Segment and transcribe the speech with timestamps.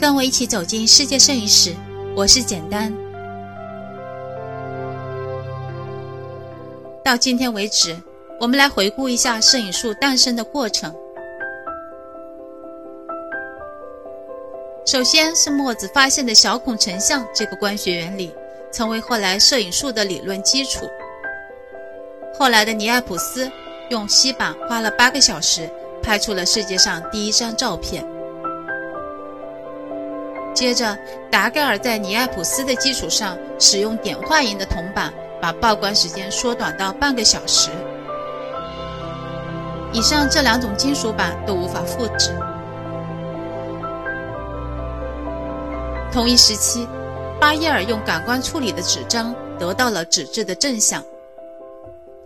[0.00, 1.74] 跟我一起走进世界摄影史，
[2.16, 2.90] 我是简单。
[7.04, 7.94] 到今天为止，
[8.40, 10.90] 我们来回顾一下摄影术诞生的过程。
[14.86, 18.34] 首先是墨子发现的小孔成像这个光学原理，
[18.72, 20.86] 成为后来摄影术的理论基础。
[22.32, 23.52] 后来的尼埃普斯
[23.90, 25.68] 用锡板花了八个小时，
[26.02, 28.02] 拍出了世界上第一张照片。
[30.60, 30.94] 接着，
[31.30, 35.10] 达盖尔在尼埃普斯的基础上，使用碘化银的铜板，
[35.40, 37.70] 把曝光时间缩短到半个小时。
[39.94, 42.30] 以上这两种金属板都无法复制。
[46.12, 46.86] 同一时期，
[47.40, 51.02] 巴耶尔用感光处理的纸张得到了纸质的正像。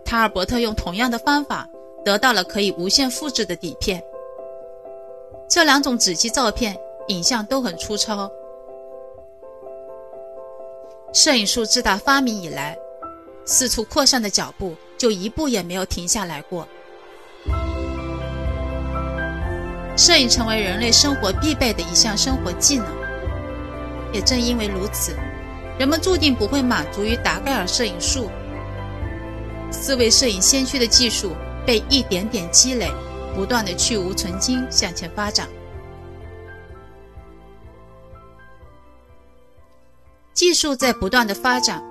[0.03, 1.65] 塔尔伯特用同样的方法
[2.03, 4.03] 得到了可以无限复制的底片。
[5.47, 6.75] 这两种纸基照片。
[7.07, 8.29] 影像都很粗糙。
[11.13, 12.77] 摄影术自打发明以来，
[13.45, 16.67] 四处扩散的脚步就一步也没有停下来过。
[19.97, 22.87] 摄影成为人类生活必备的一项生活技能。
[24.11, 25.13] 也正因为如此，
[25.77, 28.29] 人们注定不会满足于达盖尔摄影术。
[29.71, 31.33] 四位摄影先驱的技术
[31.65, 32.89] 被一点点积累，
[33.35, 35.47] 不断的去无存精向前发展。
[40.35, 41.81] 技术在不断的发展，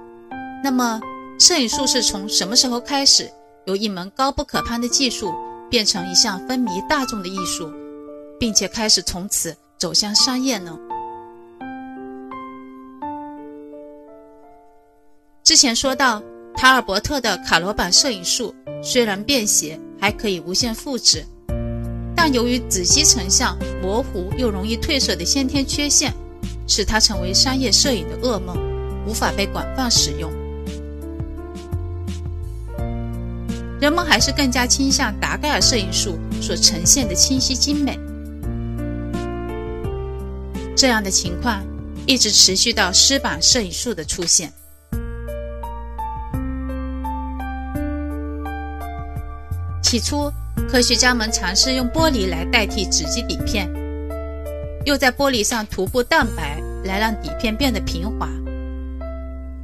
[0.63, 1.01] 那么
[1.39, 3.27] 摄影术是从什么时候开始
[3.65, 5.33] 由一门高不可攀的技术
[5.71, 7.73] 变成一项风靡大众的艺术，
[8.39, 10.79] 并且开始从此走向商业呢？
[15.43, 16.23] 之前说到，
[16.55, 21.25] 塔尔伯特的卡罗版摄影术虽然便携，还可以无限复制，
[22.15, 26.13] 但由于子基成像模糊又容易褪色的先天缺陷。
[26.67, 28.57] 使它成为商业摄影的噩梦，
[29.07, 30.33] 无法被广泛使用。
[33.81, 37.99] 人们还是更加倾向达盖尔摄影术所呈现的清晰精美。
[40.75, 41.63] 这样的情况
[42.07, 44.53] 一直持续到湿版摄影术的出现。
[49.83, 50.33] 起初，
[50.69, 53.84] 科学家们尝试用玻璃来代替纸基底片。
[54.85, 58.29] 又在玻璃上涂布蛋白，来让底片变得平滑。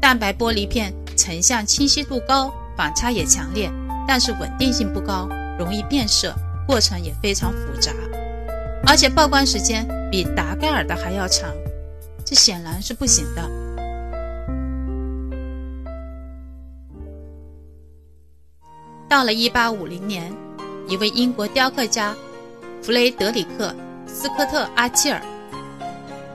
[0.01, 3.71] 蛋白玻璃片成像清晰度高，反差也强烈，
[4.09, 6.35] 但是稳定性不高，容易变色，
[6.67, 7.93] 过程也非常复杂，
[8.87, 11.51] 而且曝光时间比达盖尔的还要长，
[12.25, 13.51] 这显然是不行的。
[19.07, 20.33] 到了1850年，
[20.89, 22.17] 一位英国雕刻家
[22.81, 23.75] 弗雷德里克。
[24.13, 25.23] 斯科特·阿切尔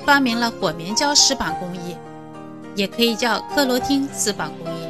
[0.06, 1.96] 发明了火棉胶湿板工艺，
[2.76, 4.88] 也可以叫克罗汀湿板工艺。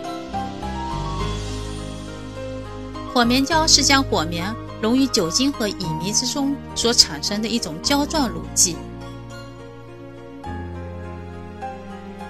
[3.13, 8.75] 火棉胶是将火棉溶于酒精和乙醚之中所产生的一种胶状乳剂。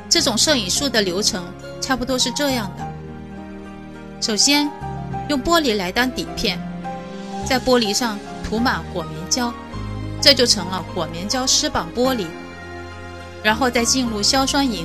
[0.07, 1.43] 这种摄影术的流程
[1.81, 2.87] 差不多是这样的：
[4.21, 4.71] 首先，
[5.27, 6.57] 用玻璃来当底片，
[7.45, 9.53] 在玻璃上涂满火棉胶。
[10.25, 12.25] 这就成了火棉胶湿板玻璃，
[13.43, 14.83] 然后再进入硝酸银，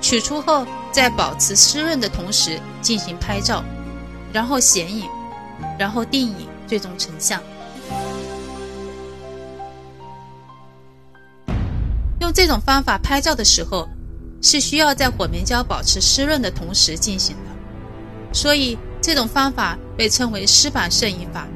[0.00, 3.64] 取出后在保持湿润的同时进行拍照，
[4.32, 5.08] 然后显影，
[5.76, 7.42] 然后定影，最终成像。
[12.20, 13.88] 用这种方法拍照的时候，
[14.40, 21.48] 是需要在火棉胶保持湿润的同时进行的，所以这种方法被称为湿板摄影法。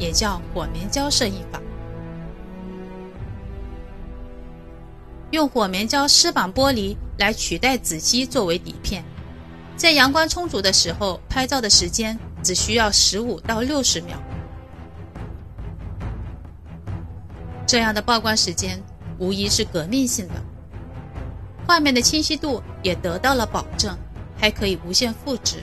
[0.00, 1.60] 也叫火棉胶摄影法，
[5.30, 9.04] 用火棉胶湿板玻璃来取代纸基作为底片，
[9.76, 14.18] 在阳光充足的时候拍照的时间只需要十五到六十秒。
[17.66, 18.82] 这样的曝光时间
[19.18, 20.34] 无疑是革命性的，
[21.68, 23.96] 画面的清晰度也得到了保证，
[24.36, 25.58] 还可以无限复制。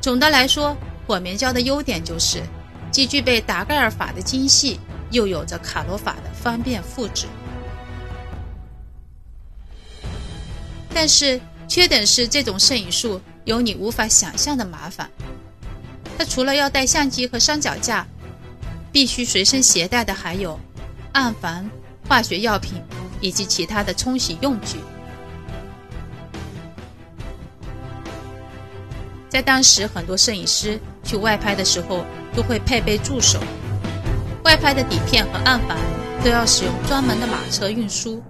[0.00, 2.42] 总的来说，火棉胶的优点就是
[2.90, 4.78] 既具备达盖尔法的精细，
[5.10, 7.26] 又有着卡罗法的方便复制。
[10.94, 15.10] 但是缺点是这种摄影术有你无法想象的麻烦。
[16.16, 18.06] 它除了要带相机和三脚架，
[18.90, 20.58] 必须随身携带的还有
[21.12, 21.68] 暗房、
[22.08, 22.82] 化学药品
[23.20, 24.78] 以及其他的冲洗用具。
[29.28, 32.04] 在当时，很多摄影师去外拍的时候，
[32.34, 33.38] 都会配备助手，
[34.44, 35.76] 外拍的底片和暗板
[36.24, 38.22] 都要使用专门的马车运输。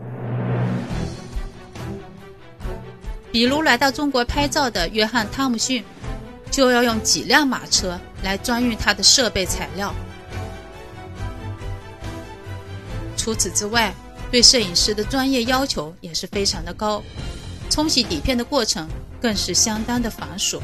[3.30, 5.84] 比如来到中国拍照的约翰·汤姆逊，
[6.50, 9.94] 就要用几辆马车来装运他的设备材料。
[13.16, 13.94] 除此之外，
[14.32, 17.02] 对摄影师的专业要求也是非常的高，
[17.70, 18.88] 冲洗底片的过程
[19.20, 20.58] 更是相当的繁琐。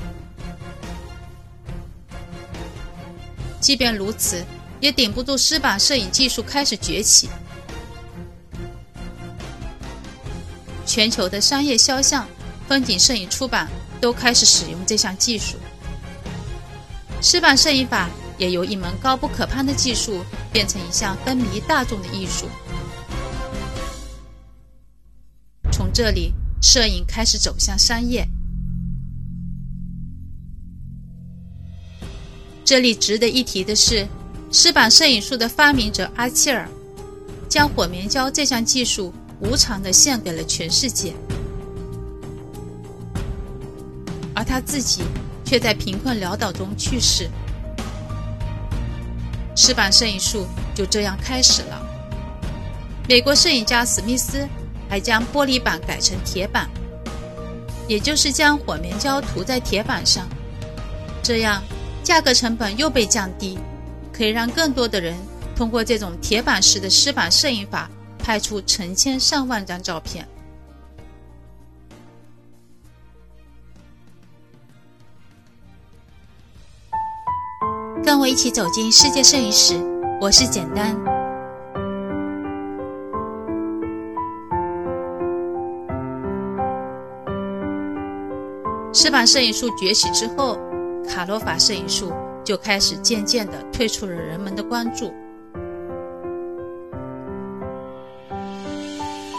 [3.64, 4.44] 即便如此，
[4.78, 7.30] 也顶不住湿版摄影技术开始崛起。
[10.84, 12.28] 全球的商业肖像、
[12.68, 13.66] 风景摄影出版
[14.02, 15.56] 都开始使用这项技术。
[17.22, 20.22] 湿版摄影法也由一门高不可攀的技术
[20.52, 22.46] 变成一项风靡大众的艺术。
[25.72, 28.28] 从这里，摄影开始走向商业。
[32.64, 34.06] 这里值得一提的是，
[34.50, 36.66] 湿版摄影术的发明者阿切尔，
[37.46, 41.12] 将火棉胶这项技术无偿地献给了全世界，
[44.34, 45.02] 而他自己
[45.44, 47.28] 却在贫困潦倒中去世。
[49.54, 51.86] 湿版摄影术就这样开始了。
[53.06, 54.48] 美国摄影家史密斯
[54.88, 56.66] 还将玻璃板改成铁板，
[57.86, 60.26] 也就是将火棉胶涂在铁板上，
[61.22, 61.62] 这样。
[62.04, 63.58] 价格成本又被降低，
[64.12, 65.16] 可以让更多的人
[65.56, 70.28] 通过这种铁板式的湿版摄影法拍出成千上万张照片。
[78.04, 79.74] 跟我一起走进世界摄影史，
[80.20, 80.94] 我是简单。
[88.92, 90.58] 湿版摄影术崛起之后。
[91.08, 92.12] 卡罗法摄影术
[92.42, 95.12] 就开始渐渐地退出了人们的关注。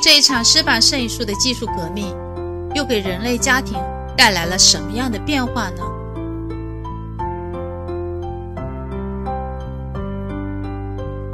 [0.04, 2.16] 这一场湿版摄影术的技术革命，
[2.76, 3.78] 又给人类家庭
[4.16, 5.84] 带来了什么样的变化呢？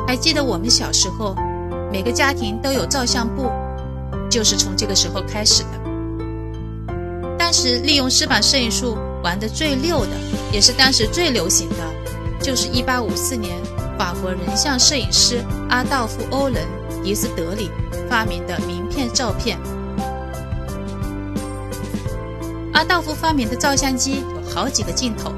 [0.08, 1.36] 还记得我们小时候，
[1.92, 3.50] 每个家庭都有照相簿，
[4.30, 5.80] 就是从这个时候开始的。
[7.38, 8.98] 当时利用湿版摄影术。
[9.24, 10.12] 玩的最溜的，
[10.52, 11.76] 也是当时最流行的，
[12.42, 13.56] 就是1854年
[13.98, 16.64] 法国人像摄影师阿道夫·欧伦·
[17.04, 17.70] 迪斯德里
[18.10, 19.60] 发明的名片照片。
[22.74, 25.32] 阿道夫发明的照相机有好几个镜头，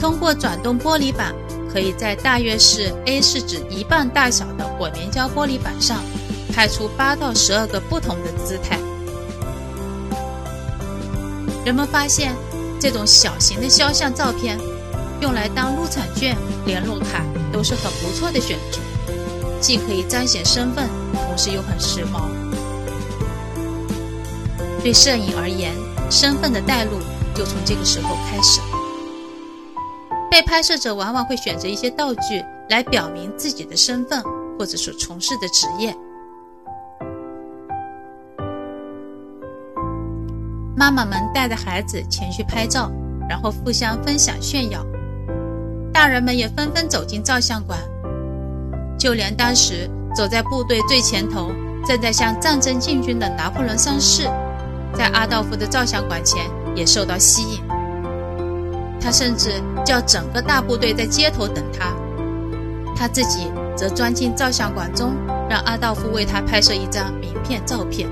[0.00, 1.34] 通过转动玻璃板，
[1.72, 6.00] 可以在大约是 A4 纸一半大小的火棉胶玻璃板上
[6.54, 8.78] 拍出八到十二个不同的姿态。
[11.64, 12.36] 人们发现。
[12.80, 14.58] 这种小型的肖像照片，
[15.20, 18.78] 用来当入场券、联络卡都是很不错的选择，
[19.60, 22.28] 既可以彰显身份，同时又很时髦。
[24.82, 25.74] 对摄影而言，
[26.08, 26.92] 身份的带入
[27.34, 28.60] 就从这个时候开始。
[30.30, 34.22] 被拍摄者往往会选择一些道具来表明自己的身份，
[34.56, 35.96] 或者所从事的职业。
[40.76, 42.90] 妈妈们带着孩子前去拍照，
[43.28, 44.84] 然后互相分享炫耀。
[45.92, 47.78] 大人们也纷纷走进照相馆，
[48.98, 51.50] 就连当时走在部队最前头、
[51.84, 54.24] 正在向战争进军的拿破仑三世，
[54.94, 57.60] 在阿道夫的照相馆前也受到吸引。
[59.00, 61.92] 他甚至叫整个大部队在街头等他，
[62.94, 65.12] 他自己则钻进照相馆中，
[65.48, 68.08] 让阿道夫为他拍摄一张名片照片。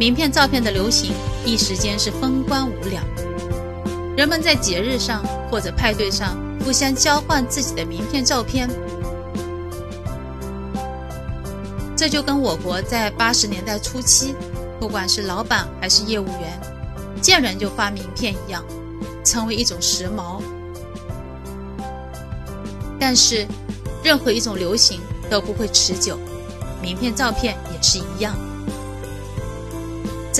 [0.00, 1.12] 名片照片的流行
[1.44, 3.04] 一时间是风光无两，
[4.16, 8.66] 人们在节日上或者派对上互相交换自己的名片照片，
[11.94, 14.34] 这就跟我国在八十年代初期，
[14.80, 16.58] 不管是老板还是业务员，
[17.20, 18.64] 见人就发名片一样，
[19.22, 20.40] 成为一种时髦。
[22.98, 23.46] 但是，
[24.02, 26.18] 任何一种流行都不会持久，
[26.80, 28.34] 名片照片也是一样。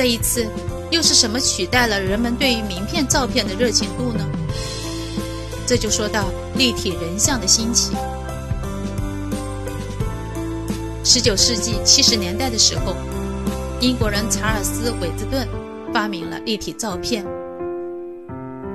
[0.00, 0.46] 这一次，
[0.90, 4.26] 又是什么取代了人们对于名片照片的热情度呢？
[5.66, 7.92] 这就说到立体人像的兴起。
[11.04, 12.96] 十九世纪七十年代的时候，
[13.78, 15.46] 英国人查尔斯·韦兹顿
[15.92, 17.22] 发明了立体照片。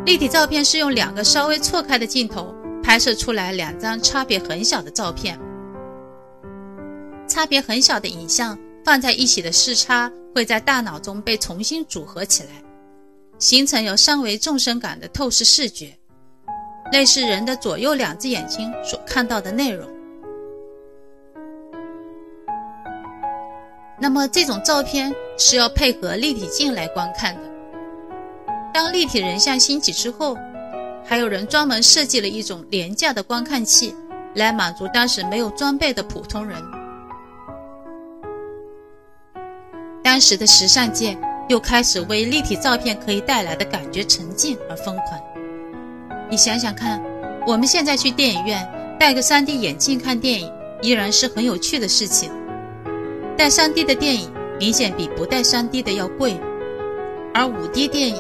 [0.06, 2.54] 立体照片是用两个稍微错开的镜头
[2.84, 5.40] 拍摄出来两张差别很小的照片，
[7.28, 8.56] 差别很小的影像
[8.86, 10.10] 放在一起的视差。
[10.36, 12.50] 会在大脑中被重新组合起来，
[13.40, 15.98] 形成有三维纵深感的透视视觉，
[16.92, 19.90] 类似人的左右两只眼睛所看到的内容。
[23.98, 27.42] 那么这种照片是要配合立体镜来观看的。
[28.74, 30.38] 当立体人像兴起之后，
[31.06, 33.96] 还有人专门设计了一种廉价的观看器，
[34.34, 36.62] 来满足当时没有装备的普通人。
[40.16, 41.14] 当时的时尚界
[41.50, 45.20] 又开始为立体照片可以带来的感觉沉浸而疯狂。
[46.32, 47.04] 你想想看，
[47.46, 48.66] 我们现在去电影院
[48.98, 50.50] 戴个 3D 眼镜看电影，
[50.82, 52.32] 依然是很有趣的事情。
[53.38, 56.40] 戴 3D 的电影明显比不戴 3D 的要贵，
[57.34, 58.16] 而 5D 电影、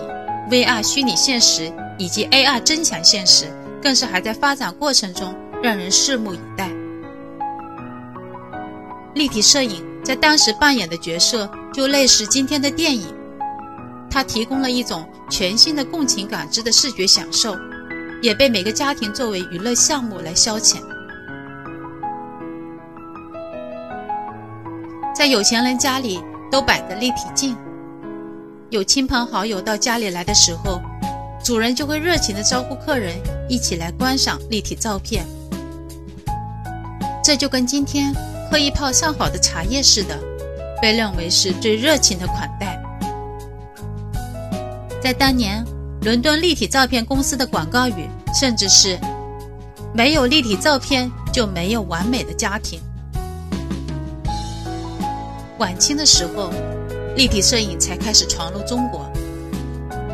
[0.52, 3.46] VR 虚拟现实以及 AR 增强现实
[3.82, 5.34] 更是还在发展过程中，
[5.64, 6.70] 让人拭目以待。
[9.14, 13.07] 立体摄影在当时扮演的角色就类似今天的电影，
[14.07, 17.55] 它提供了一种全新的共情感知的视觉享受，
[18.21, 20.77] 也被每个家庭作为娱乐项目来消遣。
[25.15, 26.21] 在有钱人家里
[26.51, 27.57] 都摆着立体镜，
[28.69, 30.79] 有亲朋好友到家里来的时候，
[31.43, 33.15] 主人就会热情的招呼客人
[33.50, 35.25] 一起来观赏立体照片。
[37.24, 38.13] 这就跟今天
[38.50, 40.20] 喝一泡上好的茶叶似的，
[40.82, 42.82] 被认为是最热情的款待。
[45.02, 45.64] 在当年，
[46.02, 48.10] 伦敦立体照片公司的广告语
[48.40, 48.98] 甚至是
[49.94, 52.80] “没有立体照片就没有完美的家庭”。
[55.60, 56.50] 晚清的时候，
[57.16, 59.10] 立体摄影才开始传入中国。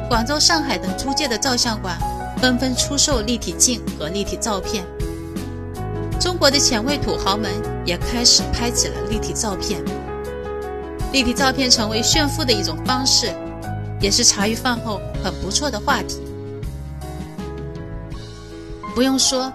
[0.10, 1.98] 广州、上海等租界的照相馆
[2.42, 4.84] 纷纷出售立体镜和立体照片。
[6.42, 7.52] 中国的前卫土豪们
[7.86, 9.80] 也开始拍起了立体照片。
[11.14, 13.32] 立体照片成为炫富的一种方式，
[14.00, 16.20] 也是茶余饭后很不错的话题。
[18.96, 19.54] 不用说，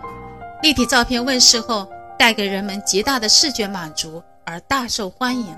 [0.63, 5.53] 立体照片问世后，带给人们极大的视觉满足，而大受欢迎。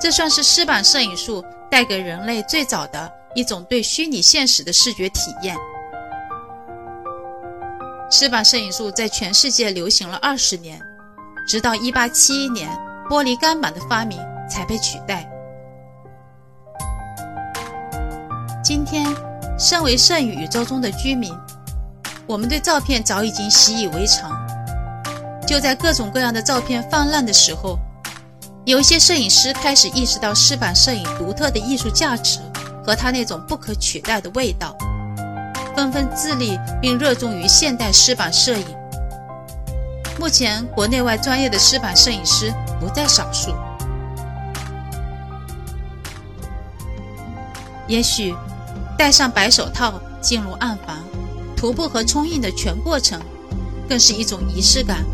[0.00, 5.56] 这算是湿版摄影术带给人类最早的一种对虚拟现实的视觉体验。
[8.10, 10.80] 湿版摄影术在全世界流行了二十年，
[11.46, 12.70] 直到一八七一年
[13.10, 15.28] 玻璃钢板的发明才被取代。
[18.64, 19.06] 今天，
[19.58, 21.34] 身为摄影宇宙中的居民，
[22.26, 24.30] 我们对照片早已经习以为常。
[25.46, 27.78] 就在各种各样的照片泛滥的时候。
[28.64, 32.38] 有一些摄影师开始意识到湿版摄影独特的艺术价值
[32.84, 34.76] 和它那种不可取代的味道，
[35.78, 38.66] 纷纷致力并热衷于现代湿版摄影。
[40.18, 43.54] 目前，国内外专业的湿版摄影师不在少数。
[47.86, 48.34] 也许，
[48.98, 50.96] 戴上白手套进入暗房，
[51.56, 53.20] 涂布和冲印的全过程，
[53.88, 55.04] 更是一种仪式感。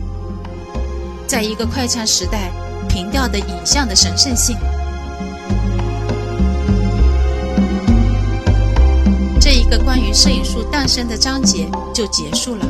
[1.27, 2.51] 在一个快餐时代。
[2.87, 4.57] 平调的影像的神圣性。
[9.79, 12.67] 关于摄影术诞生的章节就结束了。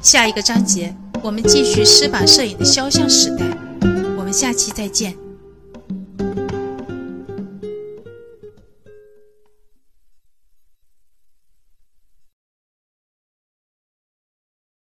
[0.00, 3.44] 下一个章节，我们继续湿版摄影的肖像时代。
[4.16, 5.27] 我们下期再见。